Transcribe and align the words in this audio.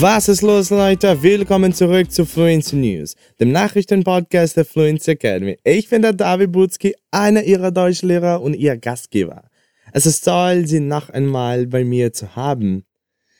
Was 0.00 0.28
ist 0.28 0.42
los, 0.42 0.70
Leute? 0.70 1.24
Willkommen 1.24 1.74
zurück 1.74 2.12
zu 2.12 2.24
Fluency 2.24 2.76
News, 2.76 3.16
dem 3.40 3.50
Nachrichtenpodcast 3.50 4.56
der 4.56 4.64
Fluency 4.64 5.10
Academy. 5.10 5.58
Ich 5.64 5.88
bin 5.88 6.02
der 6.02 6.12
David 6.12 6.52
Butzki, 6.52 6.94
einer 7.10 7.42
ihrer 7.42 7.72
Deutschlehrer 7.72 8.40
und 8.40 8.54
ihr 8.54 8.76
Gastgeber. 8.76 9.42
Es 9.92 10.06
ist 10.06 10.20
toll, 10.20 10.68
Sie 10.68 10.78
noch 10.78 11.10
einmal 11.10 11.66
bei 11.66 11.82
mir 11.82 12.12
zu 12.12 12.36
haben. 12.36 12.84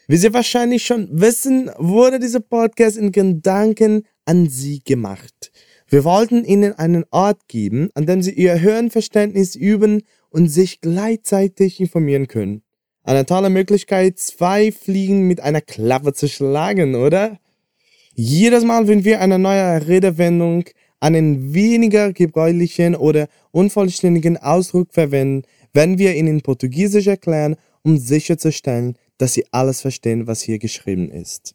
Wie 0.08 0.16
Sie 0.16 0.34
wahrscheinlich 0.34 0.84
schon 0.84 1.08
wissen, 1.12 1.70
wurde 1.78 2.18
dieser 2.18 2.40
Podcast 2.40 2.96
in 2.96 3.12
Gedanken 3.12 4.02
an 4.24 4.48
Sie 4.48 4.80
gemacht. 4.80 5.52
Wir 5.86 6.02
wollten 6.02 6.44
Ihnen 6.44 6.72
einen 6.72 7.04
Ort 7.12 7.46
geben, 7.46 7.90
an 7.94 8.06
dem 8.06 8.20
Sie 8.20 8.32
Ihr 8.32 8.60
Hörenverständnis 8.60 9.54
üben 9.54 10.02
und 10.28 10.48
sich 10.48 10.80
gleichzeitig 10.80 11.78
informieren 11.78 12.26
können. 12.26 12.62
Eine 13.08 13.24
tolle 13.24 13.48
Möglichkeit, 13.48 14.18
zwei 14.18 14.70
Fliegen 14.70 15.22
mit 15.22 15.40
einer 15.40 15.62
Klappe 15.62 16.12
zu 16.12 16.28
schlagen, 16.28 16.94
oder? 16.94 17.38
Jedes 18.14 18.64
Mal, 18.64 18.86
wenn 18.86 19.02
wir 19.02 19.22
eine 19.22 19.38
neue 19.38 19.88
Redewendung, 19.88 20.64
einen 21.00 21.54
weniger 21.54 22.12
gebräuchlichen 22.12 22.94
oder 22.94 23.28
unvollständigen 23.50 24.36
Ausdruck 24.36 24.92
verwenden, 24.92 25.46
werden 25.72 25.96
wir 25.96 26.16
ihn 26.16 26.26
in 26.26 26.42
Portugiesisch 26.42 27.06
erklären, 27.06 27.56
um 27.82 27.96
sicherzustellen, 27.96 28.98
dass 29.16 29.32
Sie 29.32 29.46
alles 29.52 29.80
verstehen, 29.80 30.26
was 30.26 30.42
hier 30.42 30.58
geschrieben 30.58 31.10
ist. 31.10 31.54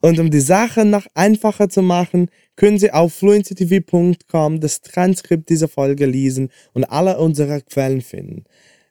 Und 0.00 0.18
um 0.18 0.28
die 0.28 0.40
Sache 0.40 0.84
noch 0.84 1.06
einfacher 1.14 1.68
zu 1.68 1.82
machen, 1.82 2.30
können 2.56 2.80
Sie 2.80 2.90
auf 2.90 3.14
fluencytv.com 3.14 4.58
das 4.58 4.80
Transkript 4.80 5.50
dieser 5.50 5.68
Folge 5.68 6.06
lesen 6.06 6.50
und 6.72 6.82
alle 6.82 7.18
unsere 7.18 7.60
Quellen 7.60 8.00
finden. 8.00 8.44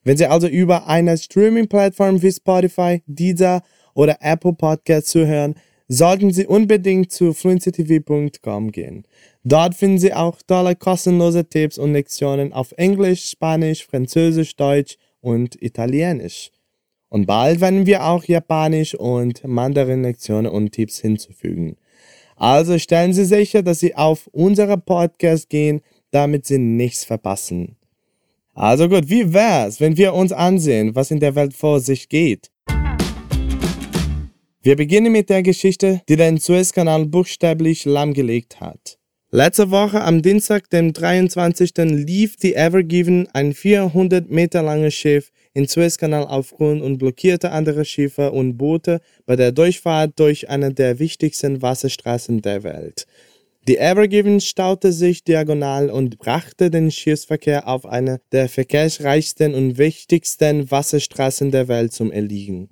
Wenn 0.09 0.18
Sie 0.18 0.26
also 0.26 0.48
über 0.48 0.88
eine 0.88 1.16
Streaming-Plattform 1.16 2.23
wie 2.23 2.31
Spotify, 2.31 3.03
Deezer 3.06 3.61
oder 3.94 4.17
Apple 4.22 4.53
Podcasts 4.53 5.11
zuhören, 5.11 5.53
sollten 5.88 6.33
Sie 6.33 6.47
unbedingt 6.47 7.11
zu 7.11 7.31
fluencytv.com 7.31 8.72
gehen. 8.72 9.06
Dort 9.44 9.75
finden 9.75 10.00
Sie 10.00 10.11
auch 10.11 10.39
tolle 10.48 10.75
kostenlose 10.75 11.48
Tipps 11.48 11.78
und 11.78 11.94
Lektionen 11.94 12.53
auf 12.53 12.72
Englisch, 12.75 13.30
Spanisch, 13.30 13.86
Französisch, 13.86 14.56
Deutsch 14.56 14.98
und 15.22 15.61
Italienisch. 15.61 16.50
Und 17.09 17.28
bald 17.28 17.61
werden 17.61 17.86
wir 17.86 18.03
auch 18.03 18.23
Japanisch 18.23 18.95
und 18.95 19.48
Mandarin-Lektionen 19.48 20.52
und 20.52 20.72
Tipps 20.72 20.98
hinzufügen. 20.98 21.78
Also 22.36 22.80
stellen 22.80 23.14
Sie 23.14 23.26
sicher, 23.26 23.61
dass 23.61 23.80
Sie 23.80 23.94
auf 23.94 24.26
unsere 24.31 24.80
Podcast 24.80 25.52
gehen, 25.52 25.81
damit 26.09 26.48
Sie 26.48 26.58
nichts 26.58 27.05
verpassen. 27.05 27.76
Also 28.59 28.89
gut, 28.89 29.09
wie 29.09 29.33
wär's, 29.33 29.79
wenn 29.79 29.95
wir 29.95 30.13
uns 30.13 30.33
ansehen, 30.33 30.93
was 30.93 31.11
in 31.11 31.21
der 31.21 31.33
Welt 31.35 31.53
vor 31.53 31.79
sich 31.79 32.09
geht? 32.09 32.52
Wir 34.61 34.75
beginnen 34.75 35.13
mit 35.13 35.29
der 35.29 35.43
Geschichte, 35.43 36.02
die 36.09 36.17
den 36.17 36.39
Suezkanal 36.39 37.05
buchstäblich 37.05 37.85
lahmgelegt 37.85 38.59
hat. 38.59 38.97
Letzte 39.31 39.71
Woche 39.71 40.02
am 40.02 40.21
Dienstag, 40.21 40.69
dem 40.71 40.91
23. 40.91 41.71
lief 41.77 42.35
die 42.35 42.53
Ever 42.55 42.83
Given, 42.83 43.30
ein 43.31 43.53
400 43.53 44.30
Meter 44.30 44.61
langes 44.61 44.93
Schiff, 44.93 45.31
in 45.53 45.65
Suezkanal 45.65 46.27
auf 46.27 46.52
Grund 46.52 46.81
und 46.81 46.97
blockierte 46.97 47.52
andere 47.52 47.85
Schiffe 47.85 48.33
und 48.33 48.57
Boote 48.57 48.99
bei 49.25 49.37
der 49.37 49.53
Durchfahrt 49.53 50.19
durch 50.19 50.49
eine 50.49 50.73
der 50.73 50.99
wichtigsten 50.99 51.61
Wasserstraßen 51.61 52.41
der 52.41 52.63
Welt. 52.63 53.05
Die 53.70 53.78
Evergiven 53.78 54.42
staute 54.42 54.92
sich 54.92 55.23
diagonal 55.23 55.92
und 55.92 56.17
brachte 56.17 56.72
den 56.72 56.89
Schiffsverkehr 56.89 57.67
auf 57.67 57.86
eine 57.86 58.20
der 58.31 58.50
verkehrsreichsten 58.50 59.53
und 59.53 59.78
wichtigsten 59.78 60.72
Wasserstraßen 60.72 61.52
der 61.52 61.67
Welt 61.67 61.94
zum 61.94 62.11
Erliegen. 62.11 62.70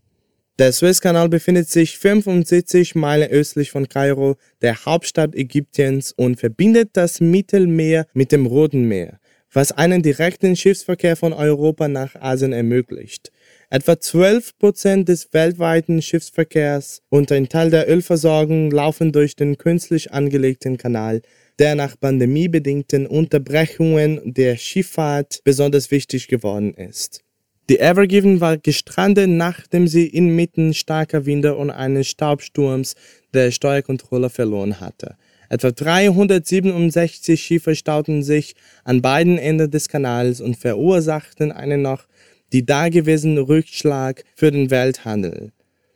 Der 0.57 0.71
Suezkanal 0.71 1.29
befindet 1.29 1.69
sich 1.69 1.99
75 1.99 2.95
Meilen 2.95 3.29
östlich 3.29 3.69
von 3.69 3.87
Kairo, 3.87 4.37
der 4.63 4.85
Hauptstadt 4.85 5.35
Ägyptiens, 5.35 6.13
und 6.13 6.39
verbindet 6.39 6.89
das 6.93 7.21
Mittelmeer 7.21 8.07
mit 8.15 8.31
dem 8.31 8.47
Roten 8.47 8.85
Meer, 8.87 9.19
was 9.53 9.71
einen 9.71 10.01
direkten 10.01 10.55
Schiffsverkehr 10.55 11.15
von 11.15 11.33
Europa 11.33 11.87
nach 11.87 12.15
Asien 12.15 12.53
ermöglicht. 12.53 13.31
Etwa 13.69 13.99
12 13.99 14.57
Prozent 14.57 15.09
des 15.09 15.33
weltweiten 15.33 16.01
Schiffsverkehrs 16.01 17.01
und 17.09 17.31
ein 17.31 17.49
Teil 17.49 17.69
der 17.69 17.89
Ölversorgung 17.89 18.71
laufen 18.71 19.11
durch 19.11 19.35
den 19.35 19.57
künstlich 19.57 20.11
angelegten 20.13 20.77
Kanal, 20.77 21.21
der 21.59 21.75
nach 21.75 21.99
pandemiebedingten 21.99 23.07
Unterbrechungen 23.07 24.33
der 24.33 24.57
Schifffahrt 24.57 25.41
besonders 25.43 25.91
wichtig 25.91 26.27
geworden 26.27 26.73
ist. 26.73 27.21
Die 27.69 27.79
Evergiven 27.79 28.39
war 28.39 28.57
gestrandet, 28.57 29.29
nachdem 29.29 29.87
sie 29.87 30.07
inmitten 30.07 30.73
starker 30.73 31.25
Winde 31.25 31.55
und 31.55 31.69
eines 31.69 32.07
Staubsturms 32.07 32.95
der 33.33 33.51
Steuerkontrolle 33.51 34.29
verloren 34.29 34.79
hatte. 34.79 35.17
Etwa 35.49 35.71
367 35.71 37.41
Schiffe 37.41 37.75
stauten 37.75 38.23
sich 38.23 38.55
an 38.83 39.01
beiden 39.01 39.37
Enden 39.37 39.71
des 39.71 39.87
Kanals 39.87 40.41
und 40.41 40.57
verursachten 40.57 41.51
einen 41.51 41.81
noch 41.81 42.05
die 42.53 42.65
dagewesenen 42.65 43.39
Rückschlag 43.39 44.23
für 44.35 44.51
den 44.51 44.69
Welthandel. 44.69 45.51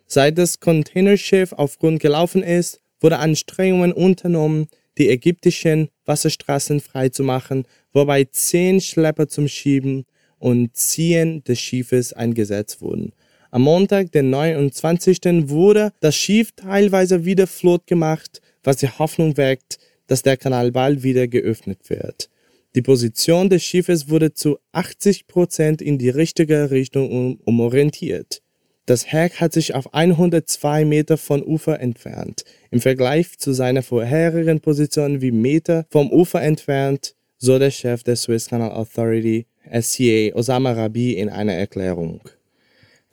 Seit 0.08 0.38
das 0.38 0.60
Containerschiff 0.60 1.54
auf 1.54 1.80
Grund 1.80 2.02
gelaufen 2.02 2.44
ist, 2.44 2.82
wurde 3.00 3.18
Anstrengungen 3.18 3.94
unternommen, 3.94 4.68
die 4.98 5.10
ägyptischen 5.10 5.90
Wasserstraßen 6.06 6.82
freizumachen, 6.82 7.66
wobei 7.94 8.26
zehn 8.26 8.82
Schlepper 8.82 9.28
zum 9.28 9.48
Schieben 9.48 10.06
und 10.38 10.76
Ziehen 10.76 11.44
des 11.44 11.60
Schiffes 11.60 12.14
eingesetzt 12.14 12.82
wurden. 12.82 13.14
Am 13.54 13.64
Montag, 13.64 14.14
den 14.14 14.30
29. 14.30 15.50
wurde 15.50 15.92
das 16.00 16.16
Schiff 16.16 16.54
teilweise 16.54 17.26
wieder 17.26 17.48
flott 17.48 17.86
gemacht, 17.86 18.42
was 18.64 18.78
die 18.78 18.88
Hoffnung 18.88 19.36
weckt, 19.36 19.78
dass 20.08 20.22
der 20.22 20.38
Kanal 20.38 20.72
bald 20.72 21.04
wieder 21.04 21.28
geöffnet 21.28 21.90
wird. 21.90 22.30
Die 22.76 22.82
Position 22.82 23.50
des 23.50 23.62
Schiffes 23.62 24.10
wurde 24.10 24.34
zu 24.34 24.58
80 24.72 25.28
Prozent 25.28 25.82
in 25.82 25.98
die 25.98 26.08
richtige 26.08 26.72
Richtung 26.72 27.40
umorientiert. 27.44 28.42
Das 28.86 29.12
Heck 29.12 29.42
hat 29.42 29.52
sich 29.52 29.76
auf 29.76 29.94
102 29.94 30.86
Meter 30.86 31.18
von 31.18 31.44
Ufer 31.44 31.82
entfernt. 31.82 32.46
Im 32.72 32.80
Vergleich 32.80 33.38
zu 33.38 33.52
seiner 33.52 33.84
vorherigen 33.84 34.62
Position 34.62 35.20
wie 35.20 35.32
Meter 35.32 35.86
vom 35.90 36.10
Ufer 36.10 36.42
entfernt, 36.42 37.16
so 37.38 37.60
der 37.60 37.72
Chef 37.72 38.04
der 38.04 38.16
Swiss 38.16 38.48
Canal 38.48 38.72
Authority, 38.72 39.46
SCA, 39.78 40.34
Osama 40.36 40.72
Rabi, 40.72 41.16
in 41.16 41.28
einer 41.28 41.54
Erklärung. 41.54 42.22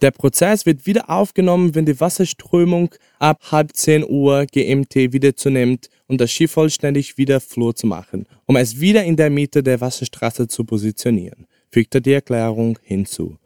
Der 0.01 0.13
Prozess 0.13 0.65
wird 0.65 0.87
wieder 0.87 1.11
aufgenommen, 1.11 1.75
wenn 1.75 1.85
die 1.85 1.99
Wasserströmung 1.99 2.95
ab 3.19 3.51
halb 3.51 3.75
10 3.75 4.09
Uhr 4.09 4.47
GMT 4.47 5.13
wieder 5.13 5.35
zunimmt 5.35 5.89
und 6.07 6.21
das 6.21 6.31
Schiff 6.31 6.53
vollständig 6.53 7.19
wieder 7.19 7.41
flur 7.41 7.75
zu 7.75 7.89
machen, 7.89 8.27
um 8.47 8.55
es 8.55 8.81
wieder 8.81 9.03
in 9.03 9.17
der 9.17 9.29
Mitte 9.29 9.63
der 9.65 9.81
Wasserstraße 9.81 10.47
zu 10.47 10.65
positionieren, 10.65 11.47
fügte 11.71 12.01
die 12.01 12.13
Erklärung 12.13 12.79
hinzu. 12.83 13.39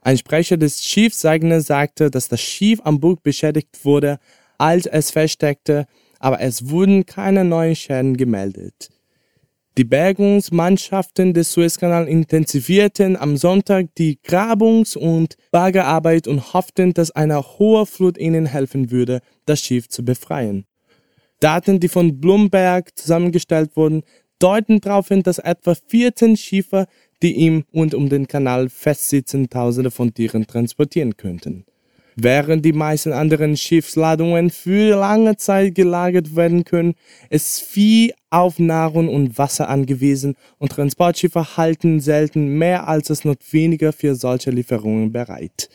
Ein 0.00 0.16
Sprecher 0.16 0.56
des 0.56 0.82
Schiffseigners 0.82 1.66
sagte, 1.66 2.10
dass 2.10 2.28
das 2.28 2.40
Schiff 2.40 2.80
am 2.84 2.98
Bug 2.98 3.22
beschädigt 3.22 3.84
wurde, 3.84 4.18
als 4.56 4.86
es 4.86 5.10
feststeckte, 5.10 5.86
aber 6.18 6.40
es 6.40 6.70
wurden 6.70 7.04
keine 7.04 7.44
neuen 7.44 7.76
Schäden 7.76 8.16
gemeldet. 8.16 8.88
Die 9.78 9.84
Bergungsmannschaften 9.84 11.32
des 11.32 11.52
Suezkanals 11.52 12.06
intensivierten 12.06 13.16
am 13.16 13.38
Sonntag 13.38 13.94
die 13.96 14.18
Grabungs- 14.22 14.98
und 14.98 15.36
Baggerarbeit 15.50 16.28
und 16.28 16.52
hofften, 16.52 16.92
dass 16.92 17.10
eine 17.10 17.40
hohe 17.40 17.86
Flut 17.86 18.18
ihnen 18.18 18.44
helfen 18.44 18.90
würde, 18.90 19.20
das 19.46 19.60
Schiff 19.60 19.88
zu 19.88 20.04
befreien. 20.04 20.66
Daten, 21.40 21.80
die 21.80 21.88
von 21.88 22.20
Bloomberg 22.20 22.98
zusammengestellt 22.98 23.74
wurden, 23.74 24.02
deuten 24.38 24.82
darauf 24.82 25.08
hin, 25.08 25.22
dass 25.22 25.38
etwa 25.38 25.74
14 25.74 26.36
Schiffe, 26.36 26.86
die 27.22 27.46
im 27.46 27.64
und 27.72 27.94
um 27.94 28.10
den 28.10 28.28
Kanal 28.28 28.68
festsitzen, 28.68 29.48
Tausende 29.48 29.90
von 29.90 30.12
Tieren 30.12 30.46
transportieren 30.46 31.16
könnten. 31.16 31.64
Während 32.16 32.64
die 32.64 32.74
meisten 32.74 33.12
anderen 33.12 33.56
Schiffsladungen 33.56 34.50
für 34.50 34.96
lange 34.96 35.36
Zeit 35.36 35.74
gelagert 35.74 36.36
werden 36.36 36.64
können, 36.64 36.94
ist 37.30 37.62
Vieh 37.62 38.12
auf 38.28 38.58
Nahrung 38.58 39.08
und 39.08 39.38
Wasser 39.38 39.68
angewiesen 39.68 40.36
und 40.58 40.72
Transportschiffe 40.72 41.56
halten 41.56 42.00
selten 42.00 42.58
mehr 42.58 42.86
als 42.86 43.08
das 43.08 43.24
Notwendige 43.24 43.92
für 43.92 44.14
solche 44.14 44.50
Lieferungen 44.50 45.10
bereit. 45.10 45.70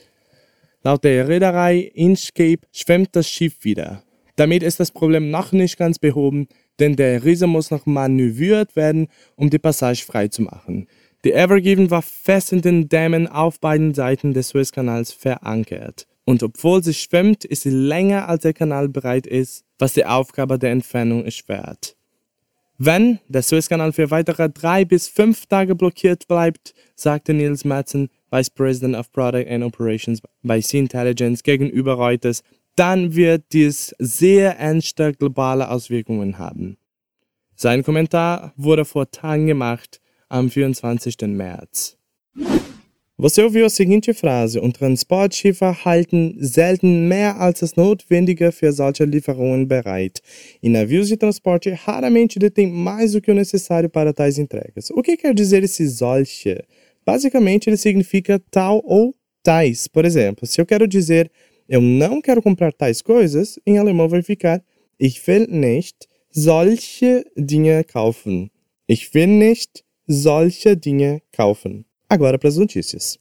Laut 0.83 1.03
der 1.03 1.27
Reederei 1.27 1.79
Inchcape 1.79 2.61
schwimmt 2.71 3.09
das 3.13 3.27
Schiff 3.27 3.63
wieder. 3.63 4.03
Damit 4.35 4.61
ist 4.61 4.79
das 4.79 4.91
Problem 4.91 5.31
noch 5.31 5.51
nicht 5.51 5.77
ganz 5.77 5.97
behoben, 5.97 6.47
denn 6.79 6.95
der 6.95 7.23
Riese 7.25 7.47
muss 7.47 7.71
noch 7.71 7.87
manövriert 7.87 8.75
werden, 8.75 9.07
um 9.35 9.49
die 9.49 9.57
Passage 9.57 10.03
freizumachen. 10.05 10.87
Die 11.25 11.33
Evergiven 11.33 11.89
war 11.89 12.03
fest 12.03 12.53
in 12.53 12.61
den 12.61 12.87
Dämmen 12.87 13.27
auf 13.27 13.59
beiden 13.59 13.95
Seiten 13.95 14.35
des 14.35 14.49
Suezkanals 14.49 15.11
verankert 15.11 16.05
und 16.27 16.43
obwohl 16.43 16.83
sie 16.83 16.93
schwimmt, 16.93 17.45
ist 17.45 17.63
sie 17.63 17.69
länger 17.69 18.27
als 18.27 18.41
der 18.41 18.53
Kanal 18.53 18.89
bereit 18.89 19.25
ist, 19.25 19.63
was 19.79 19.93
die 19.93 20.05
Aufgabe 20.05 20.59
der 20.59 20.71
Entfernung 20.71 21.23
erschwert. 21.23 21.95
Wenn 22.77 23.19
der 23.29 23.43
Suezkanal 23.43 23.93
für 23.93 24.11
weitere 24.11 24.49
drei 24.49 24.83
bis 24.83 25.07
fünf 25.07 25.45
Tage 25.45 25.73
blockiert 25.73 26.27
bleibt, 26.27 26.73
sagte 26.95 27.33
Niels 27.33 27.63
Madsen, 27.63 28.09
Vice 28.29 28.49
President 28.49 28.97
of 28.97 29.09
Product 29.13 29.47
and 29.49 29.63
Operations 29.63 30.21
bei 30.43 30.59
Sea 30.59 30.81
Intelligence 30.81 31.43
gegenüber 31.43 31.93
Reuters, 31.93 32.43
dann 32.75 33.15
wird 33.15 33.45
dies 33.53 33.95
sehr 33.97 34.59
ernste 34.59 35.13
globale 35.13 35.69
Auswirkungen 35.69 36.37
haben. 36.37 36.77
Sein 37.55 37.83
Kommentar 37.83 38.51
wurde 38.57 38.83
vor 38.83 39.09
Tagen 39.09 39.47
gemacht, 39.47 40.01
am 40.27 40.49
24. 40.49 41.21
März. 41.21 41.97
Você 43.19 43.41
ouviu 43.41 43.65
a 43.65 43.69
seguinte 43.69 44.13
frase: 44.13 44.59
Um 44.59 44.69
Transportschiffer 44.69 45.73
halten 45.83 46.37
selten 46.39 47.07
mehr 47.07 47.41
als 47.41 47.61
das 47.61 47.75
Notwendige 47.75 48.51
für 48.51 48.71
solche 48.71 49.05
Lieferungen 49.05 49.65
bereit. 49.67 50.21
E 50.61 50.69
navios 50.69 51.07
de 51.07 51.17
transporte 51.17 51.71
raramente 51.71 52.37
detêm 52.37 52.67
mais 52.67 53.13
do 53.13 53.21
que 53.21 53.31
o 53.31 53.33
necessário 53.33 53.89
para 53.89 54.13
tais 54.13 54.37
entregas. 54.37 54.91
O 54.91 55.01
que 55.01 55.17
quer 55.17 55.33
dizer 55.33 55.63
esse 55.63 55.89
solche? 55.89 56.63
Basicamente, 57.03 57.67
ele 57.67 57.77
significa 57.77 58.39
tal 58.51 58.83
ou 58.85 59.15
tais. 59.41 59.87
Por 59.87 60.05
exemplo, 60.05 60.45
se 60.45 60.61
eu 60.61 60.65
quero 60.67 60.87
dizer 60.87 61.31
eu 61.67 61.81
não 61.81 62.21
quero 62.21 62.41
comprar 62.41 62.71
tais 62.71 63.01
coisas, 63.01 63.57
em 63.65 63.79
alemão 63.79 64.07
vai 64.07 64.21
ficar 64.21 64.63
Ich 64.99 65.27
will 65.27 65.47
nicht 65.49 66.07
solche 66.31 67.25
Dinge 67.35 67.83
kaufen. 67.83 68.51
Ich 68.87 69.11
will 69.15 69.27
nicht 69.27 69.83
solche 70.07 70.75
Dinge 70.75 71.23
kaufen. 71.31 71.86
Agora 72.09 72.37
para 72.37 72.47
as 72.47 72.57
notícias. 72.57 73.19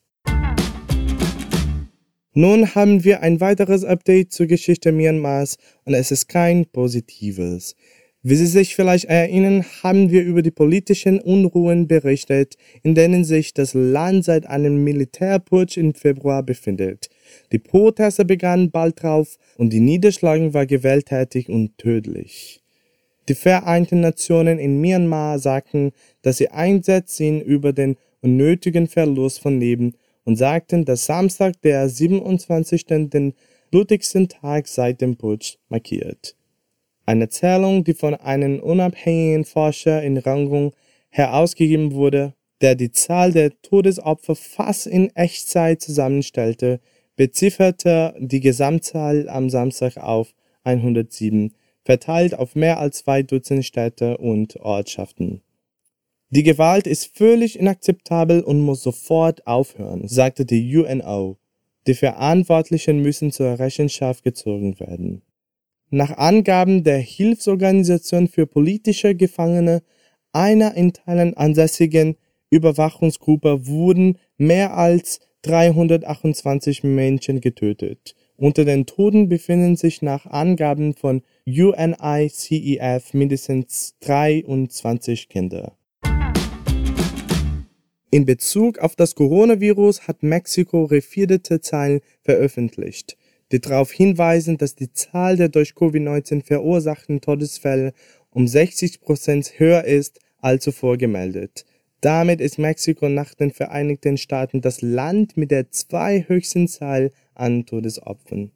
Nun 2.34 2.74
haben 2.74 3.02
wir 3.02 3.20
ein 3.20 3.40
weiteres 3.40 3.82
Update 3.82 4.32
zur 4.32 4.46
Geschichte 4.46 4.92
Myanmars 4.92 5.56
und 5.84 5.94
es 5.94 6.12
ist 6.12 6.28
kein 6.28 6.66
positives. 6.66 7.74
Wie 8.22 8.36
Sie 8.36 8.46
sich 8.46 8.76
vielleicht 8.76 9.06
erinnern, 9.06 9.64
haben 9.82 10.10
wir 10.10 10.22
über 10.22 10.42
die 10.42 10.52
politischen 10.52 11.20
Unruhen 11.20 11.88
berichtet, 11.88 12.56
in 12.84 12.94
denen 12.94 13.24
sich 13.24 13.54
das 13.54 13.74
Land 13.74 14.24
seit 14.24 14.46
einem 14.46 14.84
Militärputsch 14.84 15.76
im 15.76 15.94
Februar 15.94 16.44
befindet. 16.44 17.08
Die 17.50 17.58
Proteste 17.58 18.24
begannen 18.24 18.70
bald 18.70 19.02
drauf 19.02 19.36
und 19.56 19.72
die 19.72 19.80
Niederschlagung 19.80 20.54
war 20.54 20.66
gewalttätig 20.66 21.48
und 21.48 21.76
tödlich. 21.78 22.62
Die 23.28 23.34
Vereinten 23.34 24.00
Nationen 24.00 24.60
in 24.60 24.80
Myanmar 24.80 25.40
sagten, 25.40 25.92
dass 26.22 26.36
sie 26.36 26.50
einsetzt 26.50 27.16
sind 27.16 27.40
über 27.40 27.72
den 27.72 27.96
unnötigen 28.26 28.88
Verlust 28.88 29.38
von 29.40 29.61
Leben 29.61 29.94
und 30.25 30.37
sagten, 30.37 30.84
dass 30.84 31.06
Samstag, 31.06 31.61
der 31.62 31.88
27. 31.88 32.87
den 33.08 33.34
blutigsten 33.70 34.28
Tag 34.28 34.67
seit 34.67 35.00
dem 35.00 35.17
Putsch 35.17 35.58
markiert. 35.69 36.34
Eine 37.06 37.28
Zählung, 37.28 37.84
die 37.84 37.94
von 37.94 38.14
einem 38.14 38.58
unabhängigen 38.58 39.44
Forscher 39.44 40.02
in 40.02 40.19
Rangung 40.19 40.73
herausgegeben 41.08 41.93
wurde, 41.93 42.34
der 42.61 42.75
die 42.75 42.90
Zahl 42.90 43.31
der 43.32 43.52
Todesopfer 43.62 44.34
fast 44.34 44.88
in 44.88 45.14
Echtzeit 45.14 45.81
zusammenstellte, 45.81 46.81
bezifferte 47.14 48.14
die 48.19 48.40
Gesamtzahl 48.40 49.28
am 49.28 49.49
Samstag 49.50 49.99
auf 49.99 50.34
107 50.64 51.55
verteilt 51.84 52.34
auf 52.34 52.56
mehr 52.56 52.81
als 52.81 52.99
zwei 52.99 53.23
Dutzend 53.23 53.64
Städte 53.64 54.19
und 54.19 54.56
Ortschaften. 54.56 55.43
Die 56.31 56.43
Gewalt 56.43 56.88
ist 56.88 57.17
völlig 57.17 57.56
inakzeptabel 57.58 58.43
und 58.43 58.61
muss 58.61 58.82
sofort 58.82 59.46
aufhören, 59.46 60.08
sagte 60.08 60.44
die 60.44 60.76
UNO. 60.76 61.38
Die 61.87 61.94
Verantwortlichen 61.94 63.00
müssen 63.00 63.31
zur 63.31 63.61
Rechenschaft 63.61 64.25
gezogen 64.25 64.81
werden. 64.81 65.23
Nach 65.90 66.19
Angaben 66.19 66.82
der 66.82 66.99
Hilfsorganisation 66.99 68.26
für 68.26 68.46
politische 68.46 69.14
Gefangene, 69.14 69.84
einer 70.32 70.75
in 70.75 70.93
Teilen 70.93 71.37
ansässigen 71.37 72.17
Überwachungsgruppe, 72.50 73.69
wurden 73.69 74.19
mehr 74.37 74.76
als 74.76 75.20
328 75.43 76.82
Menschen 76.82 77.40
getötet. 77.40 78.17
Unter 78.37 78.64
den 78.64 78.84
Toten 78.84 79.28
befinden 79.28 79.76
sich 79.76 80.02
nach 80.02 80.26
Angaben 80.26 80.94
von 80.94 81.23
UNICEF 81.46 83.14
mindestens 83.14 83.94
23 84.00 85.28
Kinder. 85.28 85.75
In 88.16 88.24
Bezug 88.24 88.78
auf 88.78 88.96
das 88.96 89.14
Coronavirus 89.14 90.08
hat 90.08 90.22
Mexiko 90.22 90.84
revidierte 90.84 91.60
Zahlen 91.60 92.00
veröffentlicht, 92.22 93.18
die 93.52 93.60
darauf 93.60 93.92
hinweisen, 93.92 94.56
dass 94.56 94.74
die 94.74 94.90
Zahl 94.90 95.36
der 95.36 95.50
durch 95.50 95.72
Covid-19 95.72 96.42
verursachten 96.42 97.20
Todesfälle 97.20 97.92
um 98.30 98.48
60 98.48 99.02
Prozent 99.02 99.58
höher 99.58 99.84
ist 99.84 100.20
als 100.38 100.64
zuvor 100.64 100.96
gemeldet. 100.96 101.66
Damit 102.00 102.40
ist 102.40 102.58
Mexiko 102.58 103.10
nach 103.10 103.34
den 103.34 103.50
Vereinigten 103.50 104.16
Staaten 104.16 104.62
das 104.62 104.80
Land 104.80 105.36
mit 105.36 105.50
der 105.50 105.70
zweithöchsten 105.70 106.68
Zahl 106.68 107.12
an 107.34 107.66
Todesopfern. 107.66 108.50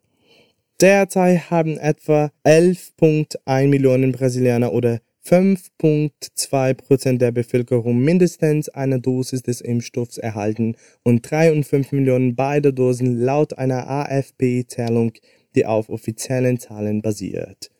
Derzeit 0.80 1.50
haben 1.50 1.76
etwa 1.76 2.32
11,1 2.44 3.68
Millionen 3.68 4.12
Brasilianer 4.12 4.72
oder 4.72 5.00
5,2 5.30 6.74
Prozent 6.74 7.22
der 7.22 7.30
Bevölkerung 7.30 8.00
mindestens 8.00 8.68
eine 8.68 9.00
Dosis 9.00 9.44
des 9.44 9.60
Impfstoffs 9.60 10.18
erhalten 10.18 10.74
und 11.04 11.24
3,5 11.24 11.94
Millionen 11.94 12.34
beide 12.34 12.74
Dosen 12.74 13.20
laut 13.20 13.56
einer 13.56 13.88
AFP-Zählung, 13.88 15.12
die 15.54 15.66
auf 15.66 15.88
offiziellen 15.88 16.58
Zahlen 16.58 17.00
basiert. 17.00 17.70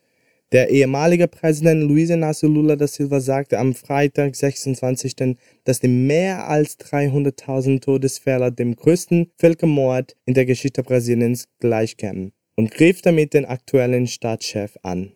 Der 0.52 0.70
ehemalige 0.70 1.26
Präsident 1.26 1.82
Luiz 1.82 2.10
Inácio 2.10 2.46
Lula 2.46 2.76
da 2.76 2.86
Silva 2.86 3.18
sagte 3.18 3.58
am 3.58 3.74
Freitag, 3.74 4.36
26., 4.36 5.36
dass 5.64 5.80
die 5.80 5.88
mehr 5.88 6.46
als 6.46 6.78
300.000 6.78 7.80
Todesfälle 7.80 8.52
dem 8.52 8.76
größten 8.76 9.32
Völkermord 9.38 10.16
in 10.24 10.34
der 10.34 10.46
Geschichte 10.46 10.84
Brasiliens 10.84 11.46
gleichkämen 11.58 12.30
und 12.54 12.70
griff 12.70 13.02
damit 13.02 13.34
den 13.34 13.44
aktuellen 13.44 14.06
Staatschef 14.06 14.76
an. 14.84 15.12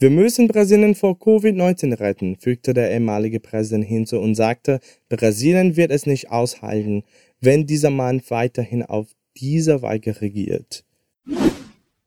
Wir 0.00 0.10
müssen 0.10 0.46
Brasilien 0.46 0.94
vor 0.94 1.16
Covid-19 1.16 1.98
retten, 1.98 2.36
fügte 2.36 2.72
der 2.72 2.88
ehemalige 2.92 3.40
Präsident 3.40 3.84
hinzu 3.84 4.20
und 4.20 4.36
sagte, 4.36 4.78
Brasilien 5.08 5.76
wird 5.76 5.90
es 5.90 6.06
nicht 6.06 6.30
aushalten, 6.30 7.02
wenn 7.40 7.66
dieser 7.66 7.90
Mann 7.90 8.22
weiterhin 8.28 8.84
auf 8.84 9.08
dieser 9.36 9.82
Weise 9.82 10.20
regiert. 10.20 10.84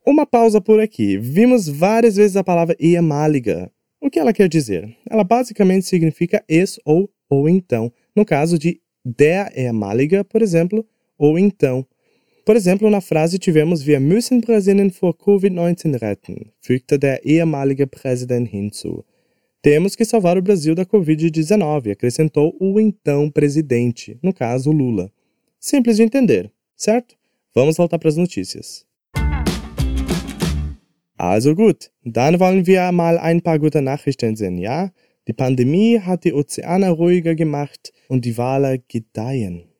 Uma 0.05 0.25
pausa 0.25 0.61
por 0.61 0.79
aqui. 0.79 1.17
Vimos 1.21 1.67
várias 1.67 2.15
vezes 2.15 2.37
a 2.37 2.43
palavra 2.45 2.77
ehemalige. 2.79 3.69
O 3.99 4.09
que 4.09 4.19
ela 4.19 4.31
quer 4.31 4.47
dizer? 4.47 4.95
Ela 5.09 5.25
basicamente 5.25 5.85
significa 5.85 6.41
ex 6.47 6.79
ou 6.85 7.09
ou 7.29 7.49
então. 7.49 7.91
No 8.15 8.23
caso 8.23 8.57
de 8.57 8.81
der 9.03 9.51
ehemalige, 9.53 10.23
por 10.23 10.41
exemplo, 10.41 10.85
ou 11.17 11.37
então. 11.37 11.85
Por 12.43 12.55
exemplo, 12.55 12.89
na 12.89 13.01
Frase 13.01 13.37
tivemos 13.37 13.85
Wir 13.85 13.99
müssen 13.99 14.41
Brasilien 14.41 14.89
vor 14.89 15.13
Covid-19 15.13 16.01
retten, 16.01 16.51
fügte 16.59 16.97
der 16.97 17.23
ehemalige 17.23 17.85
Präsident 17.85 18.49
hinzu. 18.49 19.05
Temos 19.61 19.95
que 19.95 20.03
salvar 20.03 20.37
o 20.39 20.41
Brasil 20.41 20.73
da 20.73 20.83
Covid-19, 20.83 21.91
acrescentou 21.91 22.55
o 22.59 22.79
então 22.79 23.29
presidente, 23.29 24.17
no 24.23 24.33
caso 24.33 24.71
Lula. 24.71 25.11
Simples 25.59 25.97
de 25.97 26.03
entender, 26.03 26.51
certo? 26.75 27.15
Vamos 27.53 27.77
voltar 27.77 27.99
para 27.99 28.09
as 28.09 28.17
notícias. 28.17 28.87
Also 31.15 31.53
gut, 31.53 31.91
dann 32.03 32.39
wollen 32.39 32.65
wir 32.65 32.91
mal 32.91 33.19
ein 33.19 33.41
paar 33.41 33.59
gute 33.59 33.83
Nachrichten 33.83 34.35
sehen, 34.35 34.57
ja? 34.57 34.91
Die 35.27 35.33
Pandemie 35.33 35.99
hat 35.99 36.23
die 36.23 36.33
Ozeane 36.33 36.89
ruhiger 36.89 37.35
gemacht 37.35 37.93
und 38.07 38.25
die 38.25 38.35
Wale 38.35 38.79
gedeihen. 38.87 39.70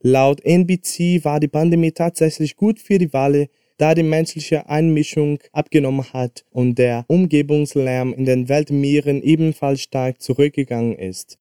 Laut 0.00 0.40
NBC 0.44 1.24
war 1.24 1.40
die 1.40 1.48
Pandemie 1.48 1.92
tatsächlich 1.92 2.56
gut 2.56 2.78
für 2.78 2.98
die 2.98 3.12
Wale, 3.12 3.48
da 3.78 3.94
die 3.94 4.02
menschliche 4.02 4.68
Einmischung 4.68 5.38
abgenommen 5.52 6.12
hat 6.12 6.44
und 6.50 6.78
der 6.78 7.04
Umgebungslärm 7.08 8.12
in 8.12 8.24
den 8.24 8.48
Weltmeeren 8.48 9.22
ebenfalls 9.22 9.82
stark 9.82 10.20
zurückgegangen 10.20 10.96
ist. 10.96 11.38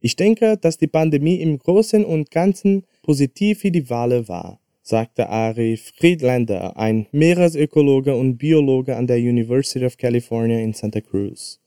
Ich 0.00 0.16
denke, 0.16 0.56
dass 0.56 0.78
die 0.78 0.88
Pandemie 0.88 1.36
im 1.36 1.58
Großen 1.58 2.04
und 2.04 2.30
Ganzen 2.30 2.84
positiv 3.02 3.60
für 3.60 3.70
die 3.70 3.88
Wale 3.88 4.28
war, 4.28 4.58
sagte 4.82 5.28
Ari 5.28 5.76
Friedlander, 5.76 6.76
ein 6.76 7.06
Meeresökologe 7.12 8.16
und 8.16 8.36
Biologe 8.36 8.96
an 8.96 9.06
der 9.06 9.18
University 9.18 9.84
of 9.84 9.96
California 9.96 10.58
in 10.58 10.72
Santa 10.72 11.00
Cruz. 11.00 11.60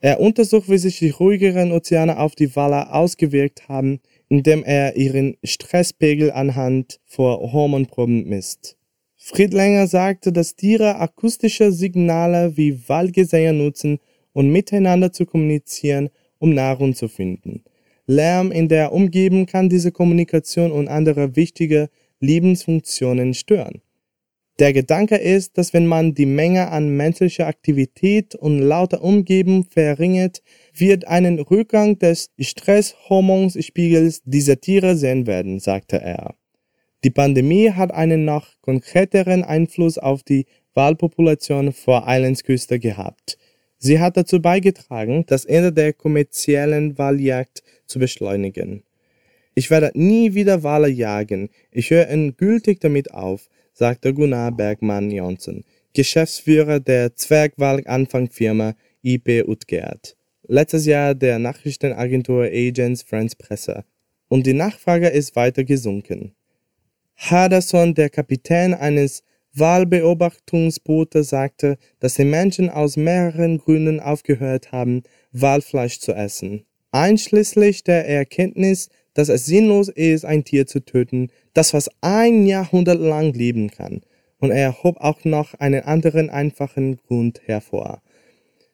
Er 0.00 0.18
untersucht, 0.18 0.68
wie 0.68 0.78
sich 0.78 0.98
die 0.98 1.10
ruhigeren 1.10 1.70
Ozeane 1.70 2.18
auf 2.18 2.34
die 2.34 2.54
Wale 2.56 2.92
ausgewirkt 2.92 3.68
haben, 3.68 4.00
indem 4.32 4.64
er 4.64 4.96
ihren 4.96 5.36
Stresspegel 5.44 6.32
anhand 6.32 7.00
von 7.04 7.52
Hormonproben 7.52 8.26
misst. 8.30 8.78
Friedlänger 9.18 9.86
sagte, 9.86 10.32
dass 10.32 10.56
Tiere 10.56 10.96
akustische 10.96 11.70
Signale 11.70 12.56
wie 12.56 12.88
Waldgesänge 12.88 13.52
nutzen, 13.52 13.98
um 14.32 14.48
miteinander 14.50 15.12
zu 15.12 15.26
kommunizieren, 15.26 16.08
um 16.38 16.54
Nahrung 16.54 16.94
zu 16.94 17.08
finden. 17.08 17.62
Lärm 18.06 18.50
in 18.52 18.68
der 18.68 18.94
Umgebung 18.94 19.44
kann 19.44 19.68
diese 19.68 19.92
Kommunikation 19.92 20.72
und 20.72 20.88
andere 20.88 21.36
wichtige 21.36 21.90
Lebensfunktionen 22.20 23.34
stören. 23.34 23.82
Der 24.58 24.72
Gedanke 24.72 25.16
ist, 25.16 25.56
dass 25.56 25.72
wenn 25.72 25.86
man 25.86 26.14
die 26.14 26.26
Menge 26.26 26.70
an 26.70 26.90
menschlicher 26.90 27.46
Aktivität 27.46 28.34
und 28.34 28.58
lauter 28.58 29.02
Umgebung 29.02 29.64
verringert, 29.64 30.42
wird 30.74 31.06
einen 31.06 31.38
Rückgang 31.38 31.98
des 31.98 32.30
Stresshormonspiegels 32.38 34.22
dieser 34.24 34.60
Tiere 34.60 34.96
sehen 34.96 35.26
werden, 35.26 35.58
sagte 35.58 36.00
er. 36.00 36.34
Die 37.02 37.10
Pandemie 37.10 37.70
hat 37.70 37.92
einen 37.92 38.24
noch 38.24 38.48
konkreteren 38.60 39.42
Einfluss 39.42 39.98
auf 39.98 40.22
die 40.22 40.46
Walpopulation 40.74 41.72
vor 41.72 42.04
Islandsküste 42.06 42.78
gehabt. 42.78 43.38
Sie 43.78 43.98
hat 43.98 44.16
dazu 44.16 44.40
beigetragen, 44.40 45.24
das 45.26 45.44
Ende 45.44 45.72
der 45.72 45.92
kommerziellen 45.92 46.98
Waljagd 46.98 47.62
zu 47.86 47.98
beschleunigen. 47.98 48.84
Ich 49.54 49.70
werde 49.70 49.90
nie 49.94 50.34
wieder 50.34 50.62
Wale 50.62 50.88
jagen. 50.88 51.50
Ich 51.72 51.90
höre 51.90 52.08
endgültig 52.08 52.78
damit 52.78 53.12
auf, 53.12 53.48
sagte 53.82 54.14
Gunnar 54.14 54.52
Bergmann 54.52 55.10
Johnson, 55.10 55.64
Geschäftsführer 55.92 56.78
der 56.78 57.16
Zwergwalk-Anfangfirma 57.16 58.76
IP 59.02 59.42
Utgert. 59.48 60.16
Letztes 60.46 60.86
Jahr 60.86 61.16
der 61.16 61.40
Nachrichtenagentur 61.40 62.44
Agents 62.44 63.02
France 63.02 63.34
Presse. 63.36 63.82
Und 64.28 64.46
die 64.46 64.52
Nachfrage 64.52 65.08
ist 65.08 65.34
weiter 65.34 65.64
gesunken. 65.64 66.32
Henderson, 67.14 67.92
der 67.94 68.08
Kapitän 68.08 68.72
eines 68.72 69.24
Wahlbeobachtungsbootes, 69.54 71.30
sagte, 71.30 71.76
dass 71.98 72.14
die 72.14 72.24
Menschen 72.24 72.70
aus 72.70 72.96
mehreren 72.96 73.58
Gründen 73.58 73.98
aufgehört 73.98 74.70
haben, 74.70 75.02
Walfleisch 75.32 75.98
zu 75.98 76.12
essen. 76.12 76.64
Einschließlich 76.92 77.82
der 77.82 78.08
Erkenntnis, 78.08 78.90
dass 79.14 79.28
es 79.28 79.46
sinnlos 79.46 79.88
ist, 79.88 80.24
ein 80.24 80.44
Tier 80.44 80.66
zu 80.66 80.84
töten, 80.84 81.30
das 81.54 81.70
fast 81.70 81.90
ein 82.00 82.46
Jahrhundert 82.46 83.00
lang 83.00 83.32
leben 83.32 83.70
kann. 83.70 84.00
Und 84.38 84.50
er 84.50 84.82
hob 84.82 84.96
auch 84.98 85.24
noch 85.24 85.54
einen 85.54 85.82
anderen 85.82 86.30
einfachen 86.30 86.96
Grund 86.96 87.40
hervor. 87.46 88.02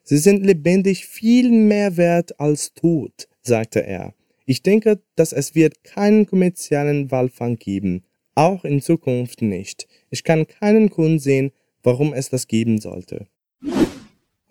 Sie 0.02 0.16
sind 0.16 0.44
lebendig 0.46 1.06
viel 1.06 1.50
mehr 1.50 1.96
wert 1.96 2.40
als 2.40 2.72
tot, 2.72 3.28
sagte 3.42 3.84
er. 3.84 4.14
Ich 4.46 4.62
denke, 4.62 5.00
dass 5.16 5.34
es 5.34 5.54
wird 5.54 5.84
keinen 5.84 6.24
kommerziellen 6.24 7.10
Walfang 7.10 7.56
geben. 7.56 8.04
Auch 8.34 8.64
in 8.64 8.80
Zukunft 8.80 9.42
nicht. 9.42 9.86
Ich 10.08 10.24
kann 10.24 10.46
keinen 10.46 10.88
Grund 10.88 11.20
sehen, 11.20 11.52
warum 11.82 12.14
es 12.14 12.30
das 12.30 12.46
geben 12.46 12.80
sollte. 12.80 13.26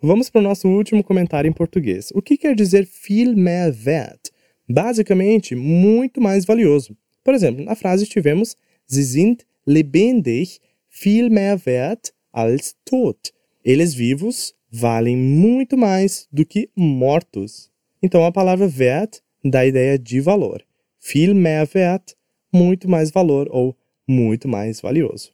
Vamos 0.00 0.30
para 0.30 0.40
o 0.40 0.44
nosso 0.44 0.68
último 0.68 1.02
comentário 1.02 1.48
em 1.48 1.52
português. 1.52 2.12
O 2.14 2.22
que 2.22 2.36
quer 2.36 2.54
dizer 2.54 2.86
viel 2.86 3.34
mehr 3.34 3.84
wert? 3.84 4.30
Basicamente, 4.68 5.54
muito 5.54 6.20
mais 6.20 6.44
valioso. 6.44 6.94
Por 7.24 7.34
exemplo, 7.34 7.64
na 7.64 7.74
frase 7.74 8.06
tivemos 8.06 8.54
Sie 8.86 9.02
sind 9.02 9.46
lebendig 9.66 10.60
viel 10.88 11.30
mehr 11.30 11.58
wert 11.64 12.12
als 12.32 12.74
tot. 12.84 13.32
Eles 13.64 13.94
vivos 13.94 14.54
valem 14.70 15.16
muito 15.16 15.76
mais 15.76 16.28
do 16.32 16.44
que 16.44 16.70
mortos. 16.76 17.70
Então 18.02 18.24
a 18.24 18.32
palavra 18.32 18.66
wert 18.66 19.20
dá 19.44 19.60
a 19.60 19.66
ideia 19.66 19.98
de 19.98 20.20
valor. 20.20 20.62
Viel 21.00 21.34
mehr 21.34 21.66
wert, 21.74 22.14
muito 22.52 22.88
mais 22.88 23.10
valor 23.10 23.48
ou 23.50 23.76
muito 24.06 24.48
mais 24.48 24.80
valioso. 24.80 25.32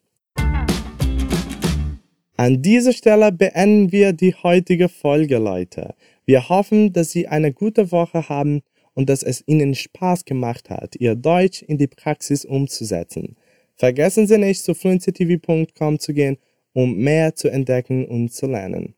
An 2.37 2.61
dieser 2.61 2.93
Stelle 2.93 3.31
beenden 3.31 3.93
wir 3.93 4.13
die 4.13 4.35
heutige 4.43 4.89
Folge, 4.89 5.39
Leute. 5.39 5.95
Wir 6.27 6.49
hoffen, 6.49 6.93
dass 6.93 7.13
Sie 7.13 7.29
eine 7.29 7.53
gute 7.53 7.93
Woche 7.93 8.29
haben 8.29 8.63
und 8.95 9.09
dass 9.09 9.23
es 9.23 9.43
Ihnen 9.47 9.75
Spaß 9.75 10.25
gemacht 10.25 10.71
hat, 10.71 10.97
Ihr 10.97 11.15
Deutsch 11.15 11.63
in 11.63 11.79
die 11.79 11.87
Praxis 11.87 12.45
umzusetzen. 12.45 13.37
Vergessen 13.77 14.27
Sie 14.27 14.39
nicht, 14.39 14.63
zu 14.63 14.75
fluencytv.com 14.75 15.99
zu 15.99 16.13
gehen, 16.13 16.39
um 16.73 16.97
mehr 16.97 17.35
zu 17.35 17.49
entdecken 17.49 18.07
und 18.07 18.33
zu 18.33 18.47
lernen. 18.47 18.95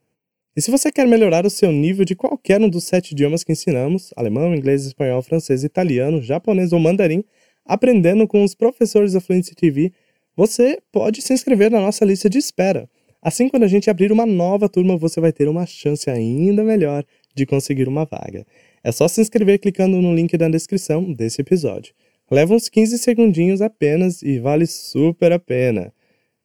E 0.56 0.62
se 0.62 0.70
você 0.70 0.90
quer 0.90 1.06
melhorar 1.06 1.44
o 1.44 1.50
seu 1.50 1.70
nível 1.70 2.06
de 2.06 2.14
qualquer 2.14 2.62
um 2.62 2.68
dos 2.70 2.84
sete 2.84 3.12
idiomas 3.12 3.44
que 3.44 3.52
ensinamos, 3.52 4.10
alemão, 4.16 4.54
inglês, 4.54 4.86
espanhol, 4.86 5.20
francês, 5.20 5.62
italiano, 5.62 6.22
japonês 6.22 6.72
ou 6.72 6.80
mandarim, 6.80 7.22
aprendendo 7.62 8.26
com 8.26 8.42
os 8.42 8.54
professores 8.54 9.12
da 9.12 9.20
Fluency 9.20 9.54
TV, 9.54 9.92
você 10.34 10.78
pode 10.90 11.20
se 11.20 11.34
inscrever 11.34 11.70
na 11.70 11.80
nossa 11.80 12.06
lista 12.06 12.30
de 12.30 12.38
espera. 12.38 12.88
Assim, 13.20 13.48
quando 13.48 13.64
a 13.64 13.68
gente 13.68 13.90
abrir 13.90 14.10
uma 14.10 14.24
nova 14.24 14.66
turma, 14.66 14.96
você 14.96 15.20
vai 15.20 15.32
ter 15.32 15.46
uma 15.46 15.66
chance 15.66 16.08
ainda 16.08 16.64
melhor 16.64 17.04
de 17.34 17.44
conseguir 17.44 17.86
uma 17.86 18.06
vaga. 18.06 18.46
É 18.86 18.92
só 18.92 19.08
se 19.08 19.20
inscrever 19.20 19.58
clicando 19.58 20.00
no 20.00 20.14
link 20.14 20.38
da 20.38 20.48
descrição 20.48 21.12
desse 21.12 21.40
episódio. 21.40 21.92
Leva 22.30 22.54
uns 22.54 22.68
15 22.68 22.98
segundinhos 22.98 23.60
apenas 23.60 24.22
e 24.22 24.38
vale 24.38 24.64
super 24.64 25.32
a 25.32 25.40
pena. 25.40 25.92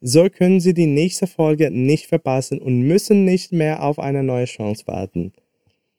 So 0.01 0.27
können 0.27 0.59
Sie 0.59 0.73
die 0.73 0.87
nächste 0.87 1.27
Folge 1.27 1.69
nicht 1.69 2.07
verpassen 2.07 2.57
und 2.57 2.81
müssen 2.81 3.25
nicht 3.25 3.51
mehr 3.51 3.83
auf 3.83 3.99
eine 3.99 4.23
neue 4.23 4.45
Chance 4.45 4.87
warten. 4.87 5.33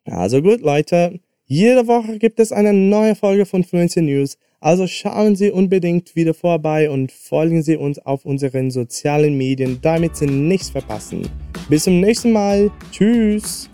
Also 0.04 0.42
gut, 0.42 0.62
Leute, 0.62 1.20
jede 1.46 1.86
Woche 1.86 2.18
gibt 2.18 2.40
es 2.40 2.50
eine 2.50 2.72
neue 2.72 3.14
Folge 3.14 3.46
von 3.46 3.62
Fluency 3.62 4.02
News. 4.02 4.36
Also 4.58 4.88
schauen 4.88 5.36
Sie 5.36 5.52
unbedingt 5.52 6.16
wieder 6.16 6.34
vorbei 6.34 6.90
und 6.90 7.12
folgen 7.12 7.62
Sie 7.62 7.76
uns 7.76 8.00
auf 8.00 8.24
unseren 8.24 8.72
sozialen 8.72 9.38
Medien, 9.38 9.78
damit 9.80 10.16
Sie 10.16 10.26
nichts 10.26 10.70
verpassen. 10.70 11.22
Bis 11.68 11.84
zum 11.84 12.00
nächsten 12.00 12.32
Mal. 12.32 12.68
Tschüss. 12.90 13.70